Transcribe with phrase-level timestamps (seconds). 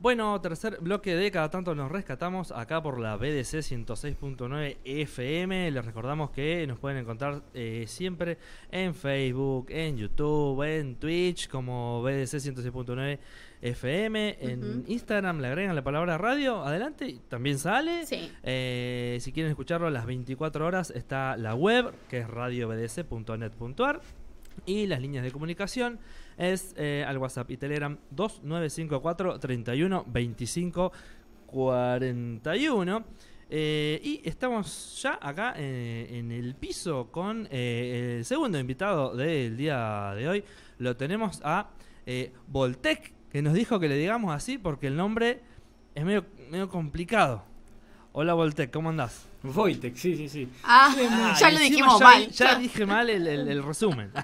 [0.00, 5.70] Bueno, tercer bloque de cada tanto nos rescatamos acá por la BDC 106.9 FM.
[5.70, 8.38] Les recordamos que nos pueden encontrar eh, siempre
[8.70, 13.18] en Facebook, en YouTube, en Twitch como BDC 106.9
[13.60, 14.38] FM.
[14.40, 18.06] En Instagram le agregan la palabra radio, adelante, también sale.
[18.06, 18.32] Sí.
[18.42, 24.00] Eh, si quieren escucharlo a las 24 horas está la web que es radiobdc.net.ar
[24.66, 25.98] y las líneas de comunicación
[26.40, 30.92] es eh, al WhatsApp y Telegram 2954 31 25
[31.46, 33.04] 41.
[33.50, 40.14] y estamos ya acá eh, en el piso con eh, el segundo invitado del día
[40.16, 40.44] de hoy.
[40.78, 41.70] Lo tenemos a
[42.48, 45.42] Voltec, que nos dijo que le digamos así porque el nombre
[45.94, 47.44] es medio, medio complicado.
[48.12, 49.29] Hola Voltec, ¿cómo andás?
[49.42, 50.48] Wojtek, sí, sí, sí.
[50.64, 52.30] Ah, ya lo dijimos mal.
[52.30, 54.10] Ya dije mal el, el, resumen.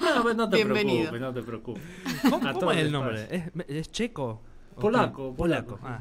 [0.00, 1.82] No, pues no te preocupes, no te preocupes.
[2.28, 3.28] ¿Cómo, es el nombre?
[3.30, 4.40] ¿Es, ¿Es, checo?
[4.74, 5.78] Polaco, polaco.
[5.84, 6.00] Ah.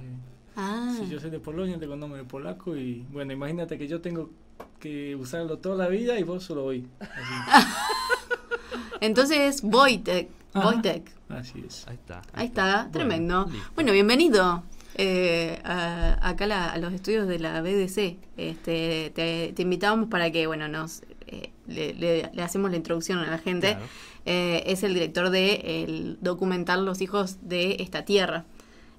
[0.55, 0.95] ah.
[0.97, 4.31] Sí, yo soy de Polonia, tengo nombre polaco y bueno, imagínate que yo tengo
[4.79, 6.87] que usarlo toda la vida y vos solo hoy.
[8.99, 10.27] Entonces, Wojtek.
[10.55, 11.11] Wojtek.
[11.29, 11.87] Así es.
[11.87, 12.23] Ahí está.
[12.33, 13.47] Ahí, está, tremendo.
[13.75, 14.63] Bueno, bienvenido
[14.95, 18.17] eh, acá a los estudios de la BDC.
[18.37, 23.77] Este, te, invitamos para que, bueno, nos eh, le, hacemos la introducción a la gente.
[24.25, 28.45] Eh, es el director de el documental Los hijos de esta tierra.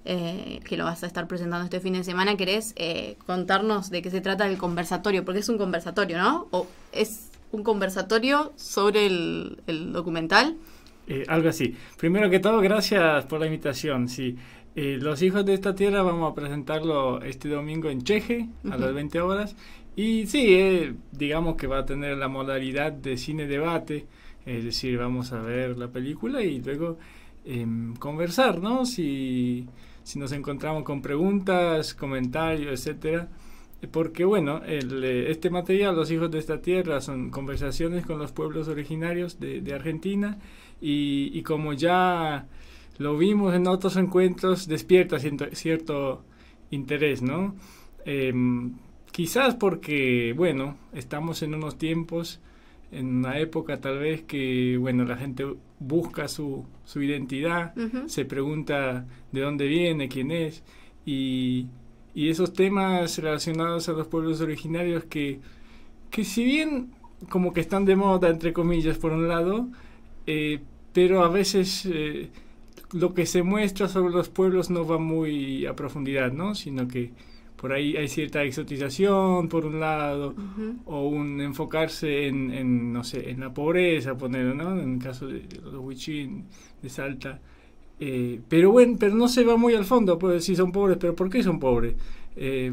[0.07, 2.37] Eh, que lo vas a estar presentando este fin de semana.
[2.37, 2.75] ¿Querés
[3.27, 5.25] contarnos de qué se trata el conversatorio?
[5.25, 6.47] Porque es un conversatorio, ¿no?
[6.51, 10.57] ¿O es un conversatorio sobre el, documental?
[11.29, 11.75] algo así.
[11.99, 14.09] Primero que todo, gracias por la invitación.
[14.09, 14.37] Sí,
[14.77, 18.93] eh, Los Hijos de esta Tierra vamos a presentarlo este domingo en Cheje a las
[18.93, 19.57] 20 horas.
[19.97, 24.07] Y sí, eh, digamos que va a tener la modalidad de cine-debate,
[24.45, 26.99] es decir, vamos a ver la película y luego
[27.45, 28.85] em, conversar, ¿no?
[28.85, 29.67] Si,
[30.03, 33.29] si nos encontramos con preguntas, comentarios, etcétera.
[33.93, 38.33] Porque bueno, el, eh, este material, Los Hijos de esta Tierra, son conversaciones con los
[38.33, 40.39] pueblos originarios de, de Argentina
[40.81, 42.49] y, y como ya
[42.99, 46.25] lo vimos en otros encuentros, despierta cierto,
[46.71, 47.55] interés, ¿no?
[48.05, 48.75] Em,
[49.13, 52.41] quizás porque, bueno, estamos en unos tiempos,
[52.93, 55.45] en una época tal vez que, bueno, la gente
[55.81, 57.75] busca su, su identidad,
[58.07, 60.63] se pregunta de dónde viene, quién es,
[61.05, 61.67] y,
[62.15, 65.41] y, esos temas relacionados a los pueblos originarios que,
[66.11, 66.93] que si bien
[67.29, 69.69] como que están de moda, entre comillas, por un lado,
[70.27, 70.61] eh,
[70.93, 71.87] pero a veces...
[71.87, 72.31] Eh,
[72.95, 76.55] lo que se muestra sobre los pueblos no va muy a profundidad, ¿no?
[76.55, 77.11] Sino que
[77.57, 80.35] por ahí hay cierta exotización, por un lado,
[80.85, 84.81] o un enfocarse en, no sé, en la pobreza, ponerlo, ¿no?
[84.81, 86.45] En el caso de, los huichín,
[86.81, 87.41] de Salta.
[87.99, 91.17] Eh, pero bueno, pero no se va muy al fondo, pues si son pobres, pero
[91.17, 91.95] ¿por qué son pobres?
[92.37, 92.73] Eh,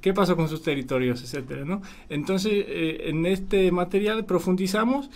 [0.00, 1.82] ¿Qué pasa con sus territorios, etcétera, ¿no?
[2.08, 5.10] Entonces, eh, en este material profundizamos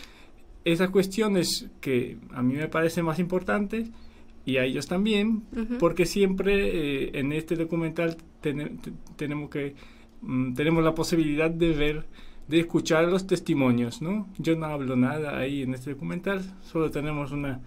[0.65, 3.91] esas cuestiones que a mí me parecen más importantes
[4.47, 5.45] y a ellos también,
[5.79, 8.17] porque siempre eh, en este documental
[9.17, 9.75] tenemos que
[10.21, 12.07] mm, tenemos la posibilidad de ver,
[12.49, 14.29] de escuchar los testimonios, ¿no?
[14.39, 17.61] Yo no hablo nada ahí en este documental, solo tenemos una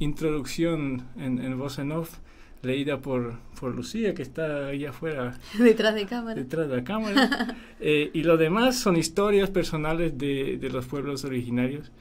[0.00, 2.18] introducción en, voz en off
[2.62, 5.38] leída por, por Lucía, que está ahí afuera.
[5.58, 6.40] Detrás de cámara.
[6.40, 7.56] Detrás de la cámara.
[7.86, 11.92] Eh, y lo demás son historias personales de, de los pueblos originarios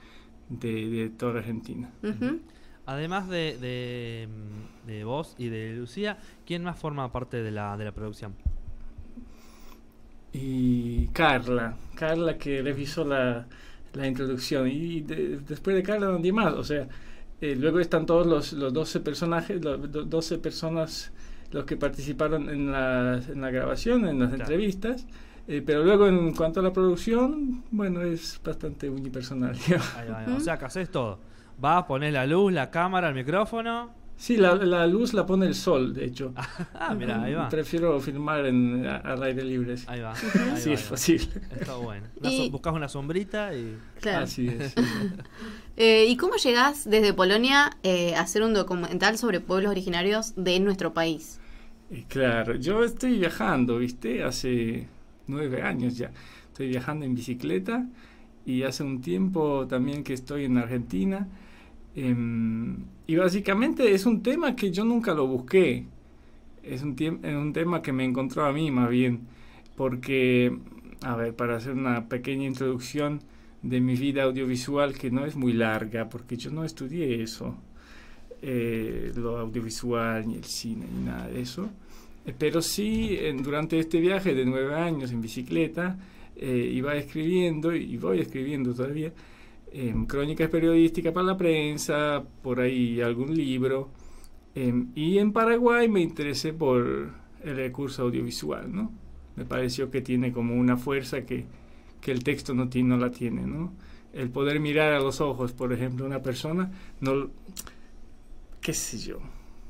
[0.50, 1.90] de, toda Argentina.
[2.86, 4.28] Además de,
[4.86, 8.36] de, vos y de Lucía, ¿quién más forma parte de la, de la producción?
[10.34, 13.46] Y Carla, Carla que revisó la,
[13.94, 14.68] la introducción.
[14.68, 16.54] Y después de Carla, nadie más.
[16.54, 16.88] O sea,
[17.40, 21.12] eh, luego están todos los, los 12 personajes, los 12 personas
[21.52, 25.06] los que participaron en la, en la grabación, en las entrevistas.
[25.48, 29.58] Eh, pero luego en cuanto a la producción, bueno, es bastante unipersonal.
[30.36, 31.20] O sea, que haces todo.
[31.58, 33.92] Vas, pones la luz, la cámara, el micrófono.
[34.16, 36.34] Sí, la, la luz la pone el sol, de hecho.
[36.76, 37.50] ah, mira, ahí va.
[37.50, 39.76] Prefiero filmar en, al aire libre.
[39.88, 40.16] Ahí va.
[40.56, 41.28] sí, es posible.
[41.52, 42.08] Está bueno.
[42.50, 43.78] buscas una sombrita y...
[44.00, 44.24] Claro.
[44.24, 44.76] Así es.
[45.76, 50.60] eh, ¿Y cómo llegás desde Polonia eh, a hacer un documental sobre pueblos originarios de
[50.60, 51.40] nuestro país?
[51.92, 54.24] Eh, claro, yo estoy viajando, ¿viste?
[54.24, 54.88] Hace
[55.28, 56.12] nueve años ya.
[56.48, 57.90] Estoy viajando en bicicleta
[58.46, 61.28] y hace un tiempo también que estoy en Argentina.
[61.96, 65.86] Em, y básicamente es un tema que yo nunca lo busqué.
[66.64, 69.28] Es un, un tema que me encontró a mí más bien.
[69.76, 70.58] Porque,
[71.02, 73.22] a ver, para hacer una pequeña introducción
[73.62, 77.56] de mi vida audiovisual que no es muy larga, porque yo no estudié eso.
[78.42, 81.72] eh, lo audiovisual, ni el cine, ni nada de eso.
[82.26, 85.98] Eh, pero sí, durante este viaje de nueve años en bicicleta,
[86.36, 89.14] eh, iba escribiendo, y voy escribiendo todavía,
[89.72, 93.90] em, crónicas periodísticas para la prensa, por ahí algún libro.
[94.56, 97.12] Em, y en Paraguay me interesé por
[97.44, 98.92] el recurso audiovisual, ¿no?
[99.36, 101.46] Me pareció que tiene como una fuerza que,
[102.02, 103.74] que el texto no, tiene, no la tiene, ¿no?
[104.14, 106.72] El poder mirar a los ojos, por ejemplo, una persona,
[107.02, 107.30] no,
[108.62, 109.20] qué sé yo.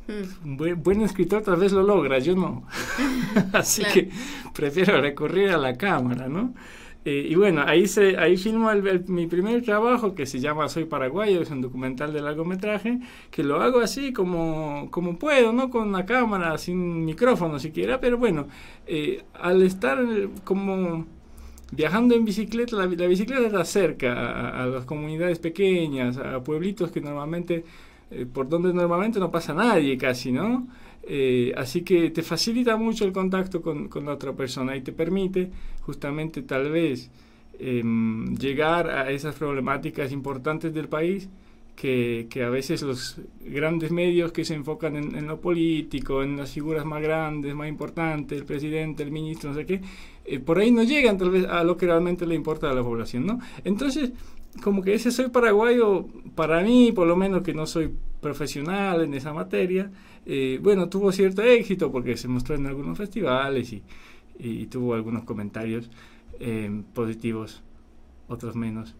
[0.07, 2.63] Un buen, escritor tal vez lo logra, yo no.
[3.53, 4.09] Así que
[4.53, 6.53] prefiero recurrir a la cámara, ¿no?
[7.05, 8.69] Eh, y bueno, ahí, se, ahí filmo
[9.07, 13.61] mi primer trabajo que se llama Soy Paraguayo, es un documental de largometraje, que lo
[13.61, 15.69] hago así como, como puedo, ¿no?
[15.69, 18.47] Con una cámara, sin micrófono siquiera, pero bueno,
[18.87, 19.99] eh, al estar
[20.45, 21.05] como
[21.71, 27.01] viajando en bicicleta, la, bicicleta está cerca a, a, las comunidades pequeñas, a pueblitos que
[27.01, 27.65] normalmente
[28.13, 30.67] eh, por donde normalmente no pasa nadie casi, ¿no?
[31.03, 34.93] Eh, así que te facilita mucho el contacto con, con, la otra persona y te
[34.93, 35.51] permite
[35.81, 37.11] justamente tal vez
[37.59, 41.27] em, llegar a esas problemáticas importantes del país
[41.75, 46.51] que, que, a veces los grandes medios que se enfocan en, lo político, en las
[46.51, 49.81] figuras más grandes, más importantes, el presidente, el ministro, no sé qué,
[50.25, 52.83] eh, por ahí no llegan tal vez a lo que realmente le importa a la
[52.83, 53.39] población, ¿no?
[53.63, 54.11] Entonces,
[54.61, 59.13] como que ese soy paraguayo, para mí, por lo menos que no soy profesional en
[59.13, 59.91] esa materia,
[60.25, 63.83] eh, bueno, tuvo cierto éxito porque se mostró en algunos festivales y,
[64.39, 65.89] y tuvo algunos comentarios
[66.39, 67.61] eh, positivos,
[68.27, 68.95] otros menos.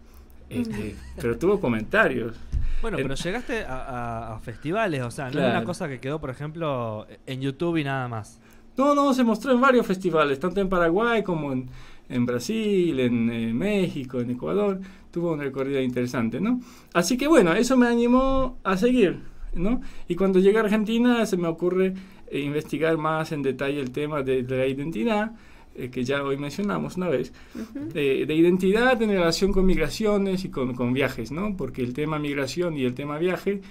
[0.50, 2.38] Este, pero tuvo comentarios.
[2.82, 7.08] Bueno, pero llegaste a, festivales, o sea, no es una cosa que quedó, por ejemplo,
[7.26, 8.42] en YouTube y nada más.
[8.76, 11.70] No, no, se mostró en varios festivales, tanto en Paraguay como en,
[12.10, 14.80] en Brasil, en, eh, México, en Ecuador,
[15.12, 16.60] tuvo un recorrido interesante, ¿no?
[16.94, 19.20] Así que bueno, eso me animó a seguir,
[19.54, 19.82] ¿no?
[20.08, 21.94] Y cuando llegué a Argentina se me ocurre
[22.30, 25.32] eh, investigar más en detalle el tema de, la identidad,
[25.76, 27.34] eh, que ya hoy mencionamos una vez,
[27.94, 31.56] de, identidad en relación con migraciones y con, con, viajes, ¿no?
[31.56, 33.62] Porque el tema migración y el tema viaje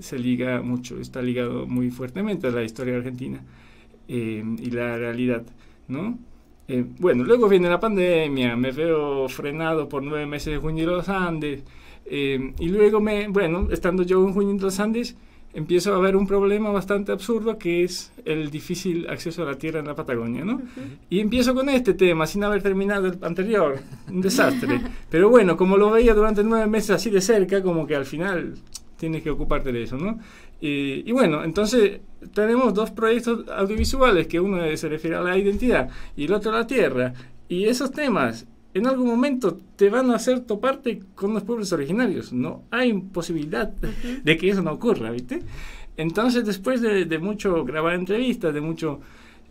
[0.00, 3.42] se liga mucho, está ligado muy fuertemente a la historia argentina
[4.06, 5.46] y la realidad,
[5.88, 6.18] ¿no?
[6.68, 10.96] Eh, bueno, luego viene la pandemia, me veo frenado por nueve meses de junio de
[10.96, 11.62] los Andes,
[12.06, 15.16] eh, y luego, me, bueno, estando yo en junio de los Andes,
[15.54, 19.80] empiezo a ver un problema bastante absurdo que es el difícil acceso a la tierra
[19.80, 20.60] en la Patagonia, ¿no?
[21.08, 23.78] Y empiezo con este tema sin haber terminado el anterior,
[24.10, 24.80] un desastre.
[25.08, 28.54] Pero bueno, como lo veía durante nueve meses así de cerca, como que al final
[28.98, 30.18] tienes que ocuparte de eso, ¿no?
[30.60, 32.00] Y, bueno, entonces
[32.32, 36.60] tenemos dos proyectos audiovisuales, que uno se refiere a la identidad y el otro a
[36.60, 37.12] la tierra.
[37.48, 42.32] Y esos temas en algún momento te van a hacer toparte con los pueblos originarios.
[42.32, 45.42] No hay posibilidad de que eso no ocurra, ¿viste?
[45.96, 49.00] Entonces, después de, mucho grabar entrevistas, de mucho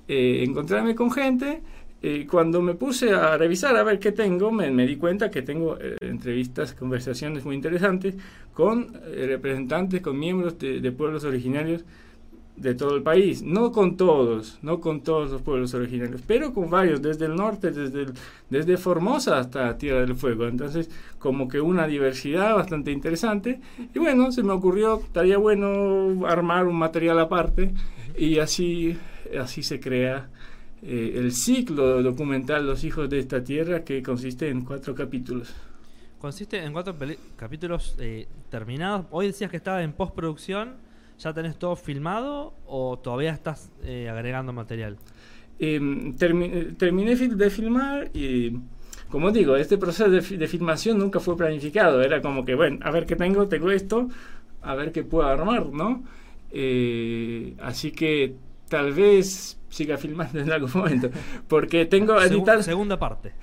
[0.08, 1.62] eh, encontrarme con gente,
[2.08, 5.76] eh, cuando me puse a revisar a ver qué tengo, me, di cuenta que tengo
[5.80, 8.14] eh, entrevistas, conversaciones muy interesantes
[8.54, 11.84] con eh, representantes, con miembros de, pueblos originarios
[12.58, 13.42] de todo el país.
[13.42, 17.72] No con todos, no con todos los pueblos originarios, pero con varios, desde el norte,
[17.72, 18.06] desde,
[18.52, 20.48] desde Formosa hasta Tierra del Fuego.
[20.48, 23.62] Entonces, como que una diversidad bastante interesante.
[23.96, 27.74] Y bueno, se me ocurrió, estaría bueno armar un material aparte
[28.16, 28.96] y así,
[29.40, 30.30] así se crea
[30.88, 35.52] eh, el ciclo documental Los hijos de esta tierra que consiste en cuatro capítulos.
[36.20, 36.96] Consiste en cuatro
[37.36, 39.08] capítulos eh, terminados.
[39.10, 40.76] Hoy decías que estaba en postproducción.
[41.18, 44.98] ¿Ya tenés todo filmado o todavía estás eh, agregando material?
[45.58, 48.60] Em, terminé de filmar y,
[49.10, 52.02] como digo, este proceso de, de, filmación nunca fue planificado.
[52.02, 54.10] Era como que, bueno, a ver qué tengo, tengo esto,
[54.62, 56.04] a ver qué puedo armar, ¿no?
[57.60, 58.36] así que
[58.70, 61.10] tal vez siga filmando en algún momento.
[61.48, 62.66] Porque tengo editadas.
[62.66, 63.34] Segunda parte.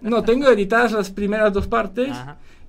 [0.00, 2.10] no, tengo editadas las primeras dos partes.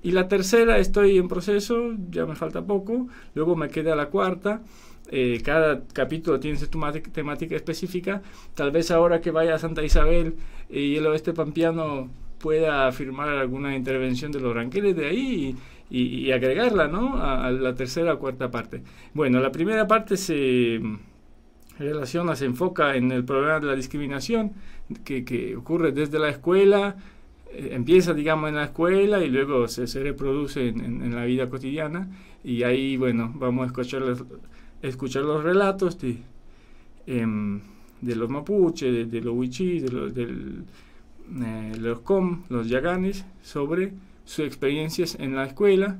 [0.02, 3.06] Y la tercera estoy en proceso, ya me falta poco.
[3.34, 4.62] Luego me queda la cuarta.
[5.08, 8.22] Eh, cada capítulo tiene su temática específica.
[8.54, 10.34] Tal vez ahora que vaya a Santa Isabel
[10.68, 15.56] y el oeste pampeano pueda firmar alguna intervención de los ranqueles de ahí
[15.90, 17.16] y, agregarla ¿no?
[17.16, 18.82] a, a, la tercera o cuarta parte.
[19.14, 20.80] Bueno, la primera parte se
[21.78, 24.52] relaciona, se enfoca en el problema de la discriminación
[25.04, 26.96] que, ocurre desde la escuela,
[27.50, 32.08] eh, empieza, digamos, en la escuela y luego se, se reproduce en, la vida cotidiana.
[32.44, 34.24] Y ahí, bueno, vamos a escuchar los,
[34.82, 36.18] escuchar los relatos de,
[37.06, 37.60] em,
[38.00, 43.92] de los mapuches, de, los huichí, de los, eh, los com, los yaganes, sobre
[44.24, 45.98] sus experiencias en la escuela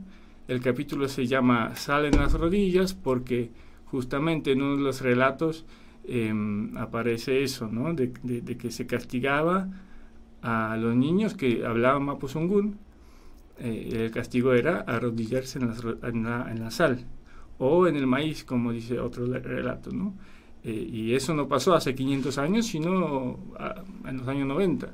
[0.48, 3.50] el capítulo se llama Salen las rodillas porque
[3.92, 5.66] justamente en uno de los relatos
[6.04, 7.92] em, aparece eso, ¿no?
[7.92, 9.68] De, que se castigaba
[10.40, 12.78] a los niños que hablaban mapuzungún.
[13.58, 15.70] Eh, el castigo era arrodillarse en,
[16.02, 17.04] en, la, sal
[17.58, 20.14] o en el maíz, como dice otro relato, ¿no?
[20.64, 23.38] Eh, y eso no pasó hace 500 años, sino
[24.08, 24.88] en los años 90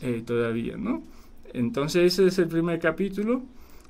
[0.00, 1.02] eh, todavía, ¿no?
[1.52, 3.42] Entonces ese es el primer capítulo,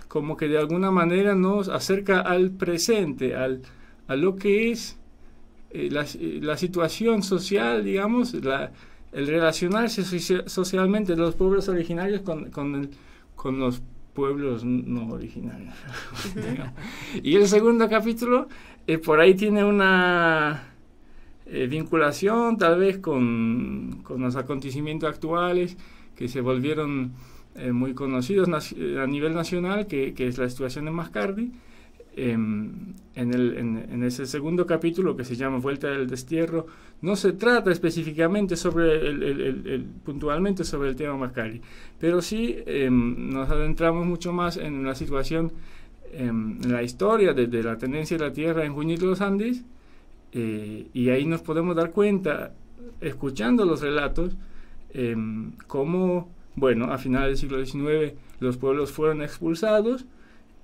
[0.09, 3.63] como que de alguna manera nos acerca al presente, al,
[4.13, 4.99] a lo que es
[5.71, 8.73] eh, la, situación social, digamos, la,
[9.13, 10.05] el relacionarse
[10.47, 12.91] socialmente de los pueblos originarios con, con,
[13.35, 13.83] con los
[14.15, 15.75] pueblos no originarios.
[17.23, 18.49] y el segundo capítulo,
[19.05, 20.73] por ahí tiene una
[21.47, 25.77] eh, vinculación tal vez con, con, los acontecimientos actuales
[26.17, 27.13] que se volvieron
[27.57, 31.53] eh, muy conocidos eh, a nivel nacional, que, que, es la situación de Mascardi.
[32.15, 36.67] Em, en, el, en, ese segundo capítulo que se llama Vuelta del Destierro,
[37.01, 41.63] no se trata específicamente sobre el, el, puntualmente sobre el tema Mascardi,
[41.99, 45.53] pero sí em, nos adentramos mucho más en la situación,
[46.13, 49.23] em, en la historia de, de, la tendencia de la Tierra en Junín de los
[49.23, 49.63] Andes,
[50.33, 52.53] eh, y ahí nos podemos dar cuenta,
[53.01, 54.37] escuchando los relatos,
[54.93, 55.17] eh,
[55.67, 60.05] cómo, bueno, a finales del siglo XIX los pueblos fueron expulsados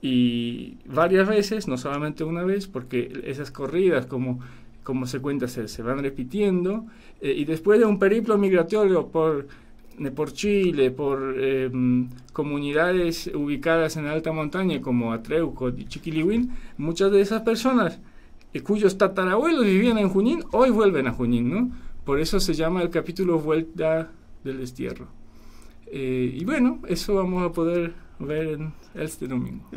[0.00, 4.40] y varias veces, no solamente una vez, porque esas corridas, como,
[4.82, 6.86] como se cuenta, se, se van repitiendo,
[7.20, 9.48] eh, y después de un periplo migratorio por,
[10.14, 11.34] por Chile, por
[12.32, 17.98] comunidades ubicadas en alta montaña como Atreuco y Chiquilihuín, muchas de esas personas
[18.62, 21.70] cuyos tatarabuelos vivían en Junín, hoy vuelven a Junín, ¿no?
[22.04, 24.10] Por eso se llama el capítulo Vuelta
[24.44, 25.08] del Destierro.
[25.86, 29.68] Eh, y bueno, eso vamos a poder ver en este domingo.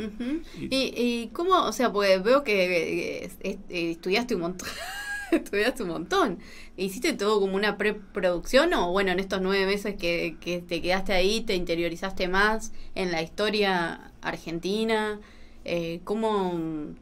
[0.58, 3.30] y, y, cómo, o sea, pues veo que
[3.68, 4.68] estudiaste un montón.
[5.32, 6.38] estudiaste un montón.
[6.76, 11.12] ¿Hiciste todo como una preproducción o bueno, en estos nueve meses que, que te quedaste
[11.12, 15.20] ahí, te interiorizaste más en la historia argentina?
[15.64, 16.94] Eh, ¿Cómo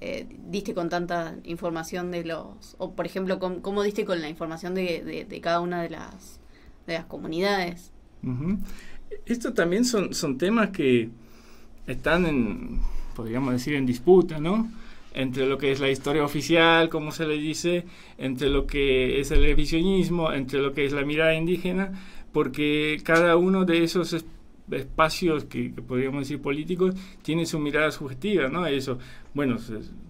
[0.00, 4.74] eh, diste con tanta información de los, o por ejemplo, cómo, diste con la información
[4.74, 6.40] de, de, cada una de las,
[6.86, 7.92] de las comunidades.
[9.24, 11.08] Esto también son, son temas que
[11.86, 12.80] están en,
[13.14, 14.70] podríamos decir, en disputa, ¿no?
[15.14, 17.84] Entre lo que es la historia oficial, como se le dice,
[18.18, 21.92] entre lo que es el revisionismo, entre lo que es la mirada indígena,
[22.32, 24.24] porque cada uno de esos
[24.70, 28.66] espacios que, podríamos decir políticos tienen su mirada subjetiva, ¿no?
[28.66, 28.98] Eso,
[29.32, 29.56] bueno,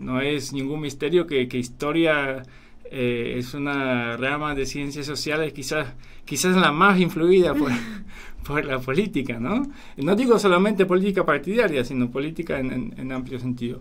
[0.01, 2.43] no es ningún misterio que, que historia
[2.91, 7.71] eh, es una rama de ciencias sociales quizás, quizás la más influida por,
[8.47, 9.63] por, la política, ¿no?
[9.97, 13.81] No digo solamente política partidaria, sino política en, amplio sentido.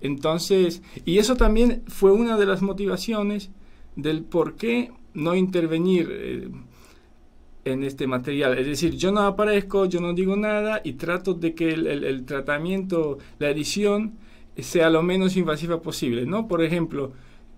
[0.00, 3.50] Entonces, y eso también fue una de las motivaciones
[3.96, 6.08] del por qué no intervenir.
[6.10, 6.48] Eh,
[7.64, 8.58] en este material.
[8.58, 13.18] Es decir, yo no aparezco, yo no digo nada y trato de que el, tratamiento,
[13.38, 14.14] la edición,
[14.56, 16.48] sea lo menos invasiva posible, ¿no?
[16.48, 17.12] Por ejemplo,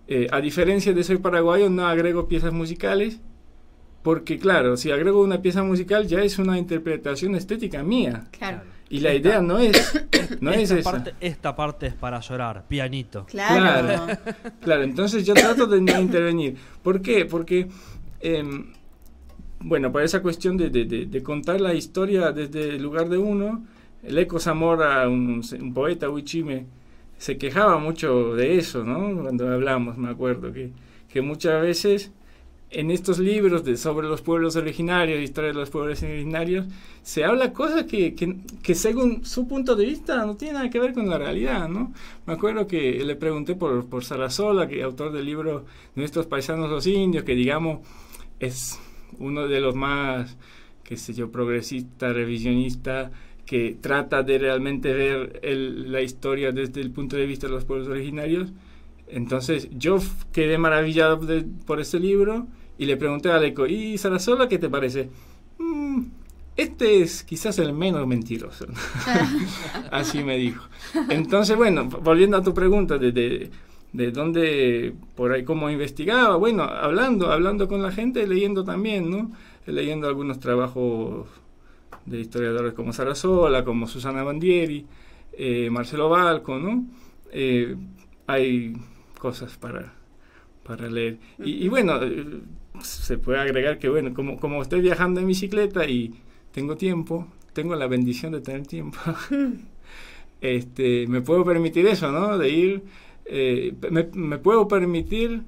[0.09, 3.21] eh, a diferencia de Soy Paraguayo, no agrego piezas musicales,
[4.02, 8.25] porque claro, si agrego una pieza musical ya es una interpretación estética mía.
[8.30, 8.62] Claro.
[8.90, 10.06] Y la idea no es,
[10.40, 10.92] no esta es esa.
[10.92, 13.25] Parte, esta parte es para llorar, pianito.
[13.26, 14.06] Claro.
[14.61, 16.56] Claro, entonces yo trato de no intervenir.
[16.82, 17.25] ¿Por qué?
[17.25, 17.68] Porque...
[18.21, 18.44] Eh,
[19.64, 23.64] bueno, para esa cuestión de, de, contar la historia desde el lugar de uno,
[24.02, 26.66] el Eco Zamora, un, un poeta huichime,
[27.16, 29.23] se quejaba mucho de eso, ¿no?
[29.23, 30.73] Cuando hablamos, me acuerdo, que,
[31.09, 32.12] que muchas veces
[32.73, 36.67] en estos libros de, sobre los pueblos originarios, historia de los pueblos originarios,
[37.02, 40.81] se habla cosas que, que, que, según su punto de vista no tienen nada que
[40.81, 41.93] ver con la realidad, ¿no?
[42.26, 45.64] Me acuerdo que le pregunté por, por Sarasola, que autor del libro
[45.95, 47.81] Nuestros paisanos los indios, que digamos
[48.41, 48.81] es
[49.19, 50.37] uno de los más,
[50.83, 53.11] qué sé yo, progresista, revisionista,
[53.45, 57.88] que trata de realmente ver la historia desde el punto de vista de los pueblos
[57.88, 58.52] originarios.
[59.09, 59.99] Entonces yo
[60.33, 61.21] quedé maravillado
[61.67, 62.47] por ese libro
[62.79, 65.11] y le pregunté a Aleco, ¿y Sarasola qué te parece?
[65.59, 66.02] Mm,
[66.57, 68.67] este es quizás el menos mentiroso.
[69.91, 70.64] Así me dijo.
[71.09, 73.50] Entonces, bueno, volviendo a tu pregunta de, de
[73.93, 79.31] de dónde, por ahí, cómo investigaba, bueno, hablando, hablando con la gente, leyendo también, ¿no?
[79.67, 81.29] Leyendo algunos trabajos
[82.07, 84.87] de historiadores como Sarasola, como Susana Bandieri,
[85.35, 86.87] eh, Marcelo Balco, ¿no?
[87.31, 87.76] Eh,
[88.26, 88.73] hay
[89.19, 89.93] cosas para,
[90.64, 91.19] para leer.
[91.38, 92.41] Y, bueno, eh,
[92.84, 96.14] se puede agregar que, bueno, como, como estoy viajando en bicicleta y
[96.52, 98.98] tengo tiempo, tengo la bendición de tener tiempo.
[100.40, 102.38] este, me puedo permitir eso, ¿no?
[102.38, 102.82] De ir,
[103.24, 105.42] eh, me, puedo permitir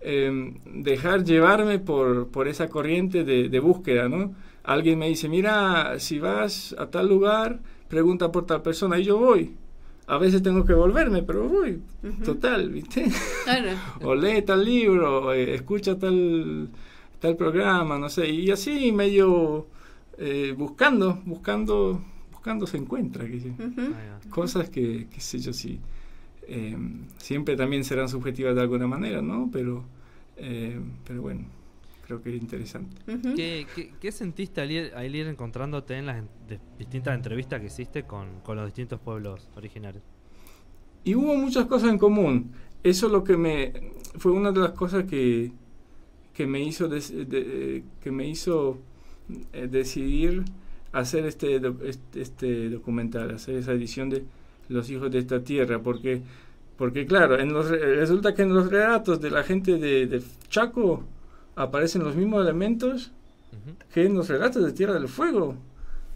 [0.00, 4.34] em, dejar llevarme por, por esa corriente de, de, búsqueda, ¿no?
[4.64, 9.18] Alguien me dice, mira, si vas a tal lugar, pregunta por tal persona y yo
[9.18, 9.54] voy.
[10.08, 11.82] A veces tengo que volverme, pero voy.
[12.24, 13.06] Total, ¿viste?
[14.02, 16.68] o lee tal libro, eh, escucha tal,
[17.18, 18.28] tal programa, no sé.
[18.28, 19.66] Y así medio
[20.18, 23.24] eh, buscando, buscando, buscando se encuentra.
[24.30, 25.80] Cosas que, qué sé yo, sí.
[26.46, 29.50] Em, siempre también serán subjetivas de alguna manera, ¿no?
[29.52, 29.84] Pero,
[30.36, 31.55] eh, pero bueno
[32.06, 32.96] creo que es interesante.
[33.34, 33.66] ¿Qué,
[34.00, 36.22] qué, sentiste al ir, ir, encontrándote en las
[36.78, 40.04] distintas entrevistas que hiciste con, los distintos pueblos originarios?
[41.02, 42.52] Y hubo muchas cosas en común.
[42.82, 43.72] Eso lo que me
[44.18, 45.50] fue una de las cosas que,
[46.32, 48.78] que me hizo que me hizo
[49.52, 50.44] eh, decidir
[50.92, 54.24] hacer este, este, este, documental, hacer esa edición de
[54.68, 56.22] Los hijos de esta tierra, porque
[56.76, 61.04] porque claro, en los, resulta que en los relatos de la gente de, de Chaco
[61.56, 63.10] aparecen los mismos elementos
[63.92, 65.56] que en los relatos de Tierra del Fuego,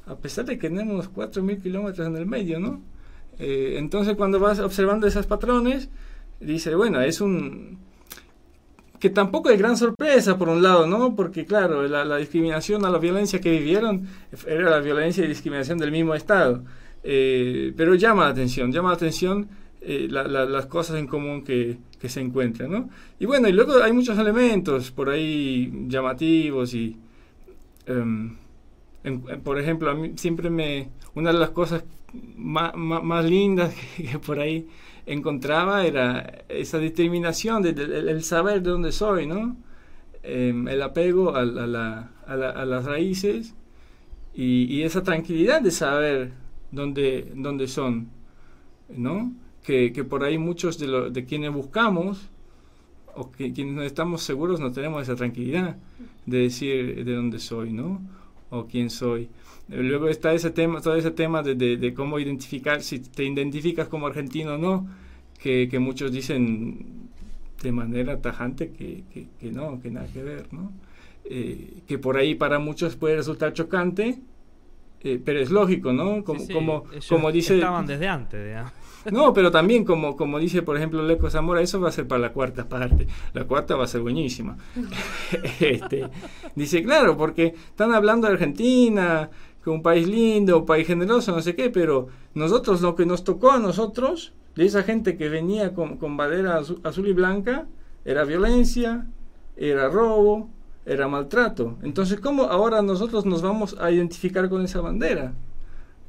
[0.06, 2.80] a pesar de que tenemos 4.000 kilómetros en el medio, ¿no?
[3.38, 5.88] Eh, entonces cuando vas observando esos patrones,
[6.40, 7.78] dice, bueno, es un...
[8.98, 11.16] que tampoco es gran sorpresa por un lado, ¿no?
[11.16, 14.06] Porque claro, la, discriminación a la violencia que vivieron
[14.46, 16.62] era la violencia y discriminación del mismo Estado.
[17.02, 19.48] Eh, pero llama la atención, llama la atención
[19.82, 22.90] eh, las cosas en común que, se encuentran, ¿no?
[23.18, 26.96] Y bueno, y luego hay muchos elementos por ahí llamativos y,
[27.86, 28.36] em,
[29.42, 31.84] por ejemplo, a mí siempre me, una de las cosas
[32.36, 34.66] más, más, lindas que, por ahí
[35.06, 39.56] encontraba era esa determinación, de, el, saber de dónde soy, ¿no?
[40.22, 43.54] Em, el apego a, la, a, las raíces
[44.34, 46.32] y, y, esa tranquilidad de saber
[46.70, 48.10] dónde, dónde son,
[48.90, 49.32] ¿no?
[49.62, 52.28] Que, que por ahí muchos de, lo, de quienes buscamos
[53.14, 55.76] o que quienes no estamos seguros no tenemos esa tranquilidad
[56.26, 58.00] de decir de dónde soy, ¿no?
[58.50, 59.28] O quién soy.
[59.68, 64.08] Luego está ese tema, todo ese tema de, de, cómo identificar, si te identificas como
[64.08, 64.88] argentino o no,
[65.38, 67.08] que, que muchos dicen
[67.62, 70.72] de manera tajante que, que, no, que nada que ver, ¿no?
[71.24, 74.18] Eh, que por ahí para muchos puede resultar chocante,
[75.02, 76.24] eh, pero es lógico, ¿no?
[76.24, 77.54] Como, como, como dice...
[77.54, 78.56] Estaban desde antes.
[79.10, 82.20] No, pero también como, como dice, por ejemplo, Leco Zamora, eso va a ser para
[82.20, 83.06] la cuarta parte.
[83.32, 84.56] La cuarta va a ser buenísima.
[85.60, 86.08] este,
[86.54, 89.30] dice, claro, porque están hablando de Argentina,
[89.62, 93.24] que un país lindo, un país generoso, no sé qué, pero nosotros lo que nos
[93.24, 97.66] tocó a nosotros, de esa gente que venía con, bandera azul, azul y blanca,
[98.04, 99.06] era violencia,
[99.56, 100.50] era robo,
[100.86, 101.78] era maltrato.
[101.82, 105.34] Entonces, ¿cómo ahora nosotros nos vamos a identificar con esa bandera?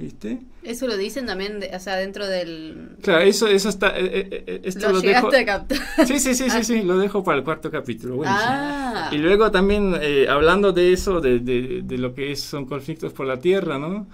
[0.02, 0.40] ¿Viste?
[0.64, 2.96] Eso lo dicen también, o sea, dentro del...
[3.04, 3.90] Claro, eso, eso está...
[4.00, 5.30] Eh, eh, eh, esto lo, dejo...
[6.08, 8.24] Sí, sí, sí, sí, sí, lo dejo para el cuarto capítulo.
[8.26, 9.10] Ah.
[9.12, 9.96] Y luego también,
[10.28, 14.08] hablando de eso, de, de, lo que son conflictos por la tierra, ¿no?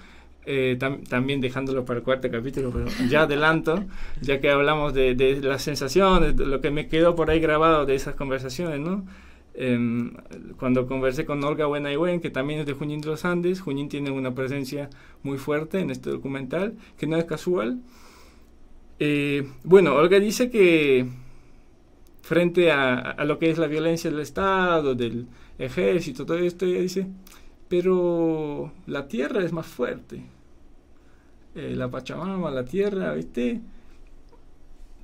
[1.09, 3.83] también dejándolo para el cuarto capítulo, pero ya adelanto,
[4.21, 7.85] ya que hablamos de, de las sensaciones, de lo que me quedó por ahí grabado
[7.85, 9.05] de esas conversaciones, ¿no?
[9.59, 10.13] Em,
[10.59, 14.11] cuando conversé con Olga Buenayuen, que también es de Junín de los Andes, Junín tiene
[14.11, 14.87] una presencia
[15.23, 17.79] muy fuerte en este documental, que no es casual.
[18.99, 21.07] Eh, bueno, Olga dice que
[22.21, 27.07] frente a, lo que es la violencia del Estado, del ejército, todo esto, ella dice,
[27.67, 30.21] pero la tierra es más fuerte.
[31.55, 33.61] Eh, la Pachamama, la tierra, ¿viste?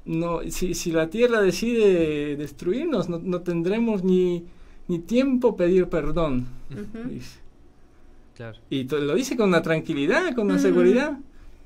[0.05, 4.43] No, si, si la tierra decide destruirnos, no, no tendremos ni,
[4.87, 6.47] ni tiempo pedir perdón.
[8.69, 11.19] Y lo dice con una tranquilidad, con una seguridad.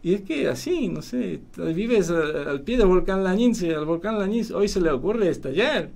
[0.03, 4.19] Y es que así, no sé, vives al, pie del volcán Lanín, si al volcán
[4.19, 5.89] Lanín hoy se le ocurre estallar.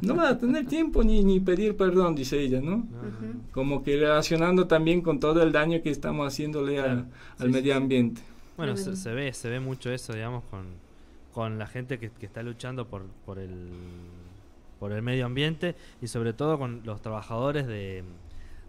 [0.00, 2.86] No va a tener tiempo ni, ni pedir perdón, dice ella, ¿no?
[3.52, 8.22] Como que relacionando también con todo el daño que estamos haciéndole al medio ambiente.
[8.56, 10.64] Bueno, se, se, ve, se ve mucho eso, digamos, con,
[11.34, 13.70] con la gente que, está luchando por, por, el,
[14.78, 18.04] por el medio ambiente y sobre todo con los trabajadores de,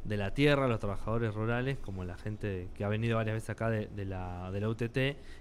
[0.03, 3.69] de la tierra, los trabajadores rurales, como la gente que ha venido varias veces acá
[3.69, 4.93] de, la, de la UTT,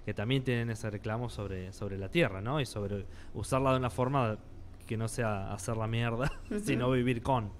[0.04, 2.60] que también tienen ese reclamo sobre, sobre la tierra, ¿no?
[2.60, 4.38] Y sobre usarla de una forma
[4.86, 6.30] que no sea hacer la mierda,
[6.62, 7.50] sino vivir con.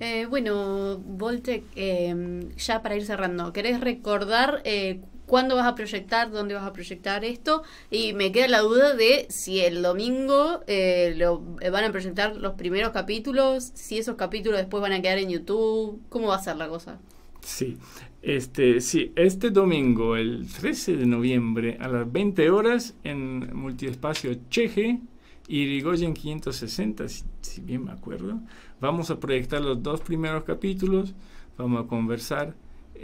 [0.00, 6.30] Eh, bueno, Voltec, eh, ya para ir cerrando, ¿querés recordar eh, cuándo vas a proyectar,
[6.30, 7.62] dónde vas a proyectar esto.
[7.90, 12.36] Y me queda la duda de si el domingo eh, lo eh, van a proyectar
[12.36, 16.42] los primeros capítulos, si esos capítulos después van a quedar en YouTube, ¿cómo va a
[16.42, 16.98] ser la cosa?
[17.40, 17.76] Sí.
[18.22, 25.00] Este, sí, este domingo, el 13 de noviembre, a las 20 horas, en Multiespacio Cheje,
[25.46, 28.40] Irigoyen 560, si, si, bien me acuerdo.
[28.80, 31.12] Vamos a proyectar los dos primeros capítulos,
[31.58, 32.54] vamos a conversar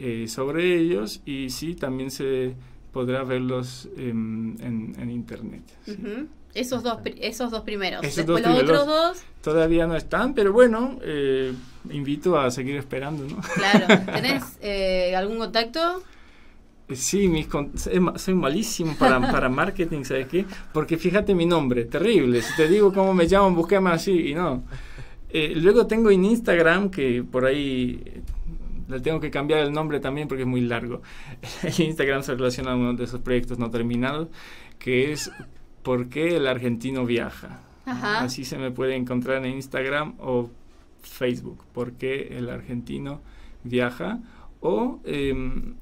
[0.00, 2.54] eh, sobre ellos y sí, también se
[2.92, 5.62] podrá verlos en, en, en internet.
[5.84, 5.92] ¿sí?
[5.92, 6.26] Uh -huh.
[6.54, 8.02] Esos dos, esos dos primeros.
[8.02, 9.22] Esos Después dos los primeros otros dos.
[9.40, 11.52] Todavía no están, pero bueno, eh,
[11.90, 13.40] invito a seguir esperando, ¿no?
[13.54, 13.86] Claro.
[14.14, 16.02] ¿Tenés eh, algún contacto?
[16.92, 20.44] Sí, mis con- soy malísimo para, para marketing, ¿sabes qué?
[20.72, 22.42] Porque fíjate mi nombre, terrible.
[22.42, 24.64] Si te digo cómo me llaman, búscame así y no.
[25.32, 28.19] Eh, luego tengo en Instagram, que por ahí eh,
[28.90, 31.02] le tengo que cambiar el nombre también porque es muy largo.
[31.62, 34.28] El Instagram se relaciona a uno de esos proyectos no terminados,
[34.78, 35.30] que es
[35.82, 37.60] ¿Por qué el argentino viaja?
[37.86, 38.20] Ajá.
[38.20, 40.50] Así se me puede encontrar en Instagram o
[41.02, 41.64] Facebook.
[41.72, 43.20] ¿Por qué el argentino
[43.64, 44.20] viaja?
[44.60, 45.74] O em,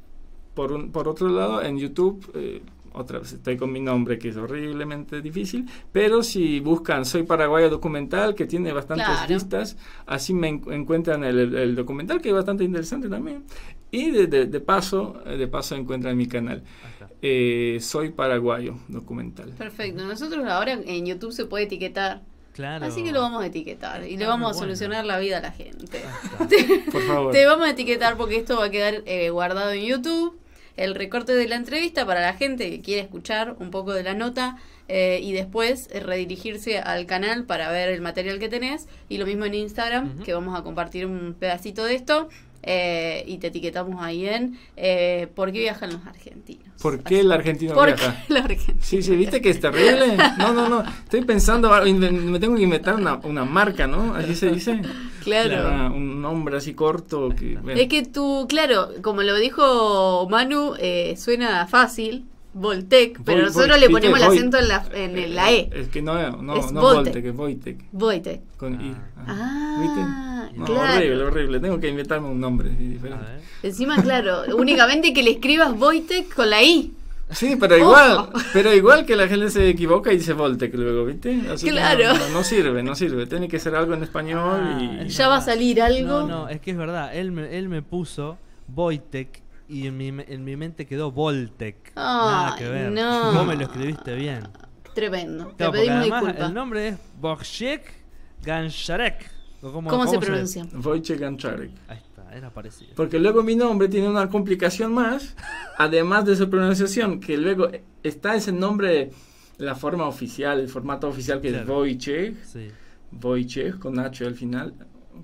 [0.54, 2.62] por, un, por otro lado, en YouTube, eh,
[2.98, 7.70] otra vez estoy con mi nombre, que es horriblemente difícil, pero si buscan Soy Paraguayo
[7.70, 9.28] Documental, que tiene bastantes Claro.
[9.34, 13.44] vistas, así me en- encuentran el, el- el documental, que es bastante interesante también.
[13.90, 16.62] Y de, de- de paso, de paso encuentran mi canal.
[17.22, 19.50] Eh, Soy Paraguayo Documental.
[19.50, 20.04] Perfecto.
[20.04, 22.22] Nosotros ahora en YouTube se puede etiquetar.
[22.52, 22.84] Claro.
[22.86, 25.52] Así que lo vamos a etiquetar y le vamos a solucionar la vida a la
[25.52, 25.84] gente.
[25.84, 26.90] Está.
[26.92, 27.32] Por favor.
[27.32, 30.37] Te vamos a etiquetar porque esto va a quedar eh, guardado en YouTube.
[30.78, 34.14] El recorte de la entrevista para la gente que quiere escuchar un poco de la
[34.14, 38.86] nota eh, y después eh, redirigirse al canal para ver el material que tenés.
[39.08, 42.28] Y lo mismo en Instagram, que vamos a compartir un pedacito de esto.
[42.62, 46.66] Eh, y te etiquetamos ahí en eh, ¿Por qué viajan los argentinos?
[46.82, 48.24] ¿Por qué el argentino ¿Por viaja?
[48.26, 48.84] qué los argentinos?
[48.84, 50.16] Sí, sí, ¿viste que es terrible?
[50.38, 50.82] No, no, no.
[51.04, 54.14] Estoy pensando, inven- me tengo que inventar una, una marca, ¿no?
[54.14, 54.80] Así se dice.
[55.24, 55.68] Claro.
[55.68, 57.30] Una- un nombre así corto.
[57.30, 57.80] Que, bueno.
[57.80, 63.76] Es que tú, claro, como lo dijo Manu, eh, suena fácil, Voltec, pero Vol- nosotros
[63.76, 65.70] Vol- le ponemos el acento en la, en la E.
[65.72, 67.04] Es que no, no, Es no Voltec.
[67.04, 67.78] Voltec, es Voitec.
[67.92, 68.40] Voltec.
[68.56, 68.94] Con I.
[69.26, 70.58] Ah, ¿Viste?
[70.58, 70.94] No, claro.
[70.96, 71.60] horrible, horrible.
[71.60, 73.24] Tengo que inventarme un nombre diferente.
[73.62, 76.92] Encima, claro, únicamente que le escribas Voitec con la I.
[77.30, 78.32] Sí, pero igual, Ojo.
[78.54, 81.42] pero igual que la gente se equivoca y dice Voltec luego, ¿viste?
[81.52, 82.14] Así Claro.
[82.14, 83.26] No, no sirve, no sirve.
[83.26, 85.08] Tiene que ser algo en español Ah, y...
[85.10, 86.20] Ya va a salir algo.
[86.22, 87.14] No, no, es que es verdad.
[87.14, 91.92] Él me, él me puso Voitec y en mi, en mi mente quedó Voltec.
[91.94, 92.92] Nada Ay, que ver.
[92.92, 93.32] no.
[93.32, 94.48] Vos me lo escribiste bien.
[94.94, 95.54] Tremendo.
[95.56, 96.48] Claro, Te pedimos además disculpas.
[96.48, 97.82] el nombre es Borjek
[98.42, 99.30] Gansharek.
[99.60, 100.64] ¿O ¿Cómo, se pronuncia?
[100.72, 101.70] Wojciech Gancharek.
[101.88, 102.92] Ahí está, era parecido.
[102.94, 105.34] Porque luego mi nombre tiene una complicación más,
[105.76, 107.68] además de su pronunciación, que luego
[108.04, 109.10] está ese nombre,
[109.56, 111.78] la forma oficial, el formato oficial que es Claro.
[111.80, 112.68] Wojciech, Sí.
[113.20, 114.74] Wojciech con H al final,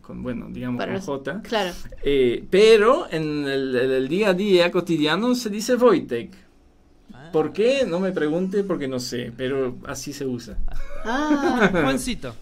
[0.02, 1.42] con bueno, digamos Para con los- J.
[1.42, 1.72] Claro.
[2.02, 6.30] Eh, pero en el, el- el día a día cotidiano se dice Wojtek.
[7.12, 7.30] Ah.
[7.33, 7.85] ¿Por qué?
[7.87, 10.57] No me pregunte porque no sé, pero así se usa.
[11.04, 12.35] Ah, Juancito.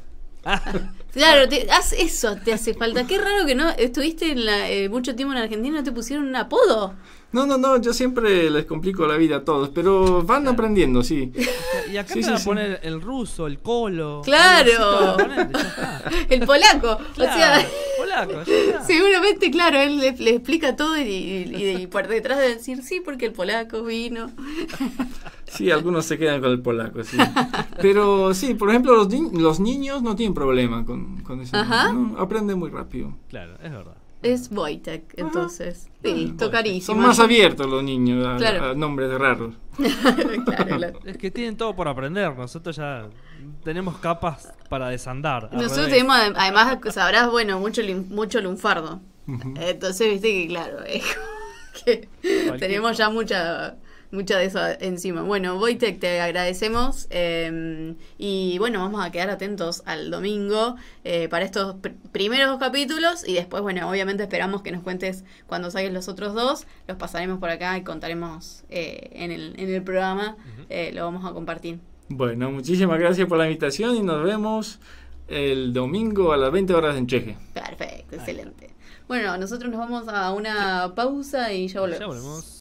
[1.12, 3.06] claro, te, haz eso te hace falta.
[3.06, 5.92] Qué raro que no estuviste en la, eh, mucho tiempo en Argentina y no te
[5.92, 6.94] pusieron un apodo.
[7.32, 11.32] No, no, no, yo siempre les complico la vida a todos, pero van aprendiendo, sí.
[11.90, 12.44] Y acá Sí, te sí, va a sí.
[12.44, 14.20] poner el ruso, el colo.
[14.22, 15.16] Claro.
[15.16, 15.48] poner.
[16.28, 16.98] El polaco.
[17.14, 18.32] Claro, O sea, polaco,
[18.86, 23.00] seguramente, claro, él le, le explica todo y, y- y por detrás de decir sí,
[23.02, 24.30] porque el polaco vino.
[25.46, 27.18] Sí, algunos se quedan con el polaco, sí.
[27.80, 31.42] Pero sí, por ejemplo, los, ni- los niños no tienen problema con, con.
[31.52, 31.92] Ajá.
[31.92, 32.18] ¿no?
[32.18, 33.14] Aprenden muy rápido.
[33.28, 33.96] Claro, es verdad.
[34.22, 35.88] Es Wojtek, entonces.
[36.02, 36.96] Listo, Son carísimo.
[37.00, 38.70] más abiertos los niños a, Claro.
[38.70, 39.54] a nombres raros.
[39.76, 40.98] claro, claro.
[41.04, 42.36] Es que tienen todo por aprender.
[42.36, 43.08] Nosotros ya
[43.64, 45.44] tenemos capas para desandar.
[45.52, 45.92] Nosotros revés.
[45.92, 49.00] tenemos, adem- además, sabrás, bueno, mucho, mucho lunfardo.
[49.26, 51.02] Entonces, viste que, claro, es
[51.84, 52.08] que
[52.60, 53.76] tenemos ya mucha
[54.12, 55.22] mucha de eso encima.
[55.22, 57.08] Bueno, Wojtek, te agradecemos.
[57.10, 62.58] eh, y bueno, vamos a quedar atentos al domingo eh, para estos pr- primeros dos
[62.60, 63.26] capítulos.
[63.26, 66.66] Y después, bueno, obviamente esperamos que nos cuentes cuando salgan los otros dos.
[66.86, 70.36] Los pasaremos por acá y contaremos eh, en, el, en el programa.
[70.70, 71.80] eh, lo vamos a compartir.
[72.08, 74.78] Bueno, muchísimas gracias por la invitación y nos vemos
[75.28, 77.38] el domingo a las 20 horas en Cheje.
[77.54, 78.68] Perfecto, excelente.
[79.08, 82.00] Bueno, nosotros nos vamos a una pausa y ya volvemos.
[82.00, 82.58] Ya volvemos.